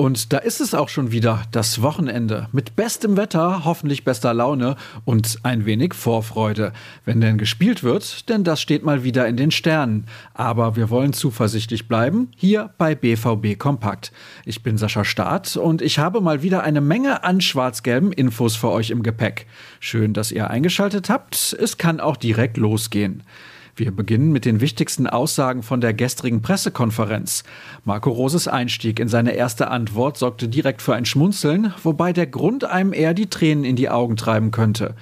Und 0.00 0.32
da 0.32 0.38
ist 0.38 0.60
es 0.60 0.74
auch 0.74 0.88
schon 0.88 1.10
wieder, 1.10 1.42
das 1.50 1.82
Wochenende. 1.82 2.48
Mit 2.52 2.76
bestem 2.76 3.16
Wetter, 3.16 3.64
hoffentlich 3.64 4.04
bester 4.04 4.32
Laune 4.32 4.76
und 5.04 5.40
ein 5.42 5.66
wenig 5.66 5.92
Vorfreude. 5.92 6.72
Wenn 7.04 7.20
denn 7.20 7.36
gespielt 7.36 7.82
wird, 7.82 8.28
denn 8.28 8.44
das 8.44 8.60
steht 8.60 8.84
mal 8.84 9.02
wieder 9.02 9.26
in 9.26 9.36
den 9.36 9.50
Sternen. 9.50 10.06
Aber 10.34 10.76
wir 10.76 10.88
wollen 10.90 11.14
zuversichtlich 11.14 11.88
bleiben, 11.88 12.30
hier 12.36 12.70
bei 12.78 12.94
BVB 12.94 13.58
Kompakt. 13.58 14.12
Ich 14.44 14.62
bin 14.62 14.78
Sascha 14.78 15.04
Staat 15.04 15.56
und 15.56 15.82
ich 15.82 15.98
habe 15.98 16.20
mal 16.20 16.44
wieder 16.44 16.62
eine 16.62 16.80
Menge 16.80 17.24
an 17.24 17.40
schwarz-gelben 17.40 18.12
Infos 18.12 18.54
für 18.54 18.70
euch 18.70 18.90
im 18.90 19.02
Gepäck. 19.02 19.46
Schön, 19.80 20.14
dass 20.14 20.30
ihr 20.30 20.48
eingeschaltet 20.48 21.10
habt. 21.10 21.56
Es 21.60 21.76
kann 21.76 21.98
auch 21.98 22.16
direkt 22.16 22.56
losgehen. 22.56 23.24
Wir 23.78 23.92
beginnen 23.92 24.32
mit 24.32 24.44
den 24.44 24.60
wichtigsten 24.60 25.06
Aussagen 25.06 25.62
von 25.62 25.80
der 25.80 25.94
gestrigen 25.94 26.42
Pressekonferenz. 26.42 27.44
Marco 27.84 28.10
Roses 28.10 28.48
Einstieg 28.48 28.98
in 28.98 29.06
seine 29.06 29.34
erste 29.34 29.70
Antwort 29.70 30.18
sorgte 30.18 30.48
direkt 30.48 30.82
für 30.82 30.96
ein 30.96 31.04
Schmunzeln, 31.04 31.72
wobei 31.84 32.12
der 32.12 32.26
Grund 32.26 32.64
einem 32.64 32.92
eher 32.92 33.14
die 33.14 33.30
Tränen 33.30 33.62
in 33.62 33.76
die 33.76 33.88
Augen 33.88 34.16
treiben 34.16 34.50
könnte. 34.50 34.96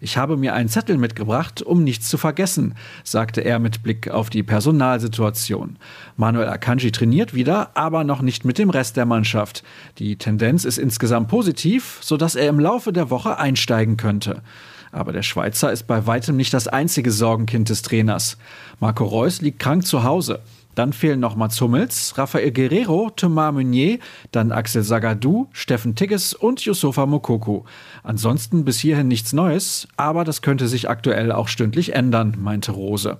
Ich 0.00 0.16
habe 0.16 0.38
mir 0.38 0.54
einen 0.54 0.70
Zettel 0.70 0.96
mitgebracht, 0.96 1.60
um 1.60 1.84
nichts 1.84 2.08
zu 2.08 2.16
vergessen, 2.16 2.74
sagte 3.04 3.42
er 3.42 3.58
mit 3.58 3.82
Blick 3.82 4.10
auf 4.10 4.30
die 4.30 4.42
Personalsituation. 4.42 5.76
Manuel 6.16 6.48
Akanji 6.48 6.90
trainiert 6.90 7.34
wieder, 7.34 7.76
aber 7.76 8.02
noch 8.02 8.22
nicht 8.22 8.46
mit 8.46 8.56
dem 8.56 8.70
Rest 8.70 8.96
der 8.96 9.04
Mannschaft. 9.04 9.62
Die 9.98 10.16
Tendenz 10.16 10.64
ist 10.64 10.78
insgesamt 10.78 11.28
positiv, 11.28 11.98
sodass 12.00 12.34
er 12.34 12.48
im 12.48 12.58
Laufe 12.58 12.94
der 12.94 13.10
Woche 13.10 13.38
einsteigen 13.38 13.98
könnte. 13.98 14.42
Aber 14.92 15.12
der 15.12 15.22
Schweizer 15.22 15.72
ist 15.72 15.86
bei 15.86 16.06
weitem 16.06 16.36
nicht 16.36 16.54
das 16.54 16.68
einzige 16.68 17.10
Sorgenkind 17.10 17.70
des 17.70 17.82
Trainers. 17.82 18.36
Marco 18.78 19.04
Reus 19.04 19.40
liegt 19.40 19.58
krank 19.58 19.86
zu 19.86 20.04
Hause. 20.04 20.40
Dann 20.74 20.92
fehlen 20.92 21.20
noch 21.20 21.36
Mats 21.36 21.60
Hummels, 21.60 22.16
Rafael 22.16 22.50
Guerrero, 22.50 23.10
Thomas 23.14 23.52
Meunier, 23.52 23.98
dann 24.30 24.52
Axel 24.52 24.82
Sagadou, 24.82 25.48
Steffen 25.52 25.94
Tigges 25.94 26.32
und 26.32 26.64
Yusufa 26.64 27.04
Mokoko. 27.04 27.66
Ansonsten 28.02 28.64
bis 28.64 28.78
hierhin 28.78 29.08
nichts 29.08 29.32
Neues, 29.32 29.88
aber 29.96 30.24
das 30.24 30.40
könnte 30.40 30.68
sich 30.68 30.88
aktuell 30.88 31.32
auch 31.32 31.48
stündlich 31.48 31.94
ändern, 31.94 32.36
meinte 32.40 32.72
Rose. 32.72 33.18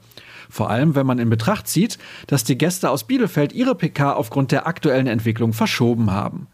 Vor 0.48 0.70
allem, 0.70 0.95
wenn 0.95 1.07
man 1.07 1.19
in 1.19 1.31
Betracht 1.31 1.69
zieht, 1.69 1.98
dass 2.27 2.45
die 2.45 2.59
Gäste 2.59 2.91
aus 2.91 3.05
Bielefeld 3.05 3.53
ihre 3.53 3.75
PK 3.75 4.12
aufgrund 4.12 4.53
der 4.53 4.67
aktuellen 4.67 5.07
Entwicklung 5.07 5.53
verschoben 5.53 6.11
haben. 6.11 6.47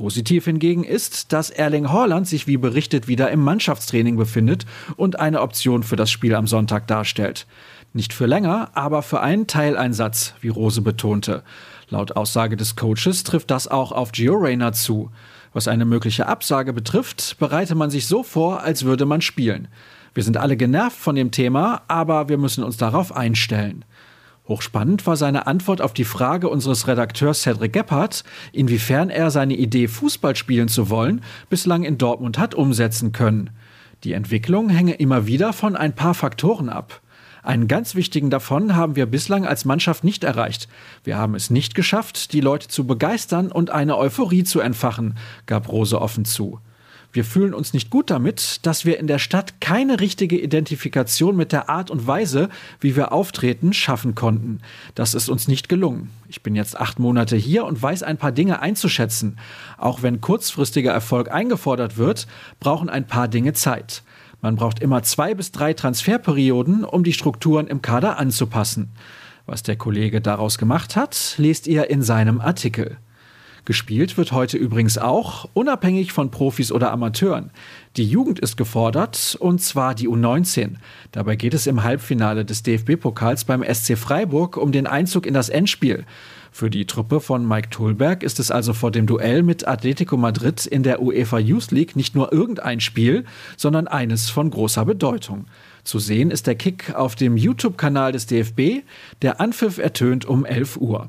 Positiv 0.00 0.46
hingegen 0.46 0.82
ist, 0.82 1.30
dass 1.30 1.50
Erling 1.50 1.90
Haaland 1.90 2.26
sich 2.26 2.46
wie 2.46 2.56
berichtet 2.56 3.06
wieder 3.06 3.30
im 3.30 3.40
Mannschaftstraining 3.40 4.16
befindet 4.16 4.64
und 4.96 5.20
eine 5.20 5.42
Option 5.42 5.82
für 5.82 5.96
das 5.96 6.10
Spiel 6.10 6.34
am 6.34 6.46
Sonntag 6.46 6.86
darstellt. 6.86 7.46
Nicht 7.92 8.14
für 8.14 8.24
länger, 8.24 8.70
aber 8.72 9.02
für 9.02 9.20
einen 9.20 9.46
Teileinsatz, 9.46 10.32
wie 10.40 10.48
Rose 10.48 10.80
betonte. 10.80 11.42
Laut 11.90 12.16
Aussage 12.16 12.56
des 12.56 12.76
Coaches 12.76 13.24
trifft 13.24 13.50
das 13.50 13.68
auch 13.68 13.92
auf 13.92 14.12
Gio 14.12 14.36
Reyna 14.36 14.72
zu. 14.72 15.10
Was 15.52 15.68
eine 15.68 15.84
mögliche 15.84 16.28
Absage 16.28 16.72
betrifft, 16.72 17.36
bereite 17.38 17.74
man 17.74 17.90
sich 17.90 18.06
so 18.06 18.22
vor, 18.22 18.62
als 18.62 18.86
würde 18.86 19.04
man 19.04 19.20
spielen. 19.20 19.68
Wir 20.14 20.22
sind 20.22 20.38
alle 20.38 20.56
genervt 20.56 20.96
von 20.96 21.14
dem 21.14 21.30
Thema, 21.30 21.82
aber 21.88 22.30
wir 22.30 22.38
müssen 22.38 22.64
uns 22.64 22.78
darauf 22.78 23.14
einstellen. 23.14 23.84
Hochspannend 24.50 25.06
war 25.06 25.16
seine 25.16 25.46
Antwort 25.46 25.80
auf 25.80 25.94
die 25.94 26.02
Frage 26.02 26.48
unseres 26.48 26.88
Redakteurs 26.88 27.42
Cedric 27.42 27.72
Gebhardt, 27.72 28.24
inwiefern 28.50 29.08
er 29.08 29.30
seine 29.30 29.54
Idee, 29.54 29.86
Fußball 29.86 30.34
spielen 30.34 30.66
zu 30.66 30.90
wollen, 30.90 31.22
bislang 31.48 31.84
in 31.84 31.98
Dortmund 31.98 32.36
hat 32.36 32.56
umsetzen 32.56 33.12
können. 33.12 33.50
Die 34.02 34.12
Entwicklung 34.12 34.68
hänge 34.68 34.94
immer 34.94 35.28
wieder 35.28 35.52
von 35.52 35.76
ein 35.76 35.94
paar 35.94 36.14
Faktoren 36.14 36.68
ab. 36.68 37.00
Einen 37.44 37.68
ganz 37.68 37.94
wichtigen 37.94 38.28
davon 38.28 38.74
haben 38.74 38.96
wir 38.96 39.06
bislang 39.06 39.46
als 39.46 39.64
Mannschaft 39.64 40.02
nicht 40.02 40.24
erreicht. 40.24 40.66
Wir 41.04 41.16
haben 41.16 41.36
es 41.36 41.50
nicht 41.50 41.76
geschafft, 41.76 42.32
die 42.32 42.40
Leute 42.40 42.66
zu 42.66 42.88
begeistern 42.88 43.52
und 43.52 43.70
eine 43.70 43.96
Euphorie 43.96 44.42
zu 44.42 44.58
entfachen, 44.58 45.16
gab 45.46 45.70
Rose 45.70 46.00
offen 46.00 46.24
zu. 46.24 46.58
Wir 47.12 47.24
fühlen 47.24 47.54
uns 47.54 47.72
nicht 47.72 47.90
gut 47.90 48.08
damit, 48.08 48.64
dass 48.64 48.84
wir 48.84 48.98
in 49.00 49.08
der 49.08 49.18
Stadt 49.18 49.60
keine 49.60 49.98
richtige 49.98 50.38
Identifikation 50.38 51.36
mit 51.36 51.50
der 51.50 51.68
Art 51.68 51.90
und 51.90 52.06
Weise, 52.06 52.48
wie 52.78 52.94
wir 52.94 53.10
auftreten, 53.10 53.72
schaffen 53.72 54.14
konnten. 54.14 54.60
Das 54.94 55.14
ist 55.14 55.28
uns 55.28 55.48
nicht 55.48 55.68
gelungen. 55.68 56.10
Ich 56.28 56.42
bin 56.42 56.54
jetzt 56.54 56.78
acht 56.78 57.00
Monate 57.00 57.36
hier 57.36 57.64
und 57.64 57.82
weiß 57.82 58.04
ein 58.04 58.16
paar 58.16 58.30
Dinge 58.30 58.62
einzuschätzen. 58.62 59.38
Auch 59.76 60.02
wenn 60.02 60.20
kurzfristiger 60.20 60.92
Erfolg 60.92 61.32
eingefordert 61.32 61.96
wird, 61.96 62.28
brauchen 62.60 62.88
ein 62.88 63.08
paar 63.08 63.26
Dinge 63.26 63.54
Zeit. 63.54 64.04
Man 64.40 64.54
braucht 64.54 64.78
immer 64.80 65.02
zwei 65.02 65.34
bis 65.34 65.50
drei 65.50 65.74
Transferperioden, 65.74 66.84
um 66.84 67.02
die 67.02 67.12
Strukturen 67.12 67.66
im 67.66 67.82
Kader 67.82 68.18
anzupassen. 68.18 68.92
Was 69.46 69.64
der 69.64 69.74
Kollege 69.74 70.20
daraus 70.20 70.58
gemacht 70.58 70.94
hat, 70.94 71.34
lest 71.38 71.66
ihr 71.66 71.90
in 71.90 72.02
seinem 72.02 72.40
Artikel. 72.40 72.98
Gespielt 73.64 74.16
wird 74.16 74.32
heute 74.32 74.56
übrigens 74.56 74.98
auch, 74.98 75.48
unabhängig 75.52 76.12
von 76.12 76.30
Profis 76.30 76.72
oder 76.72 76.90
Amateuren. 76.92 77.50
Die 77.96 78.04
Jugend 78.04 78.38
ist 78.38 78.56
gefordert, 78.56 79.36
und 79.40 79.60
zwar 79.60 79.94
die 79.94 80.08
U19. 80.08 80.76
Dabei 81.12 81.36
geht 81.36 81.54
es 81.54 81.66
im 81.66 81.82
Halbfinale 81.82 82.44
des 82.44 82.62
DFB-Pokals 82.62 83.44
beim 83.44 83.62
SC 83.62 83.98
Freiburg 83.98 84.56
um 84.56 84.72
den 84.72 84.86
Einzug 84.86 85.26
in 85.26 85.34
das 85.34 85.48
Endspiel. 85.48 86.04
Für 86.52 86.68
die 86.68 86.84
Truppe 86.84 87.20
von 87.20 87.46
Mike 87.46 87.70
Thulberg 87.70 88.22
ist 88.22 88.40
es 88.40 88.50
also 88.50 88.72
vor 88.72 88.90
dem 88.90 89.06
Duell 89.06 89.42
mit 89.42 89.68
Atletico 89.68 90.16
Madrid 90.16 90.66
in 90.66 90.82
der 90.82 91.00
UEFA 91.00 91.38
Youth 91.38 91.70
League 91.70 91.94
nicht 91.94 92.14
nur 92.14 92.32
irgendein 92.32 92.80
Spiel, 92.80 93.24
sondern 93.56 93.86
eines 93.86 94.30
von 94.30 94.50
großer 94.50 94.84
Bedeutung. 94.84 95.46
Zu 95.84 95.98
sehen 95.98 96.30
ist 96.30 96.46
der 96.46 96.56
Kick 96.56 96.94
auf 96.94 97.14
dem 97.14 97.36
YouTube-Kanal 97.36 98.12
des 98.12 98.26
DFB. 98.26 98.82
Der 99.22 99.40
Anpfiff 99.40 99.78
ertönt 99.78 100.24
um 100.24 100.44
11 100.44 100.76
Uhr. 100.78 101.08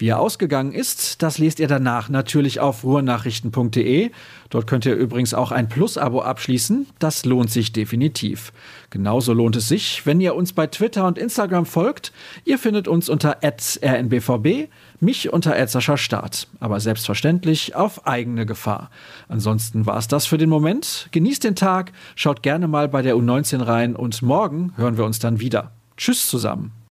Wie 0.00 0.08
er 0.08 0.18
ausgegangen 0.18 0.72
ist, 0.72 1.20
das 1.20 1.36
lest 1.36 1.60
ihr 1.60 1.68
danach 1.68 2.08
natürlich 2.08 2.58
auf 2.58 2.84
ruhrnachrichten.de. 2.84 4.10
Dort 4.48 4.66
könnt 4.66 4.86
ihr 4.86 4.94
übrigens 4.94 5.34
auch 5.34 5.52
ein 5.52 5.68
Plus-Abo 5.68 6.22
abschließen. 6.22 6.86
Das 6.98 7.26
lohnt 7.26 7.50
sich 7.50 7.74
definitiv. 7.74 8.54
Genauso 8.88 9.34
lohnt 9.34 9.56
es 9.56 9.68
sich, 9.68 10.06
wenn 10.06 10.22
ihr 10.22 10.34
uns 10.34 10.54
bei 10.54 10.68
Twitter 10.68 11.06
und 11.06 11.18
Instagram 11.18 11.66
folgt. 11.66 12.12
Ihr 12.46 12.58
findet 12.58 12.88
uns 12.88 13.10
unter 13.10 13.40
rnbvb, 13.42 14.70
mich 15.00 15.34
unter 15.34 15.54
Start. 15.98 16.48
Aber 16.60 16.80
selbstverständlich 16.80 17.76
auf 17.76 18.06
eigene 18.06 18.46
Gefahr. 18.46 18.90
Ansonsten 19.28 19.84
war 19.84 19.98
es 19.98 20.08
das 20.08 20.24
für 20.24 20.38
den 20.38 20.48
Moment. 20.48 21.08
Genießt 21.10 21.44
den 21.44 21.56
Tag, 21.56 21.92
schaut 22.16 22.42
gerne 22.42 22.68
mal 22.68 22.88
bei 22.88 23.02
der 23.02 23.16
U19 23.16 23.66
rein 23.66 23.94
und 23.96 24.22
morgen 24.22 24.72
hören 24.76 24.96
wir 24.96 25.04
uns 25.04 25.18
dann 25.18 25.40
wieder. 25.40 25.72
Tschüss 25.98 26.26
zusammen. 26.26 26.79